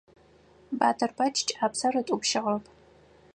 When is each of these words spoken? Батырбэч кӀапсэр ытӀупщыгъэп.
Батырбэч 0.79 1.35
кӀапсэр 1.57 1.93
ытӀупщыгъэп. 2.01 2.63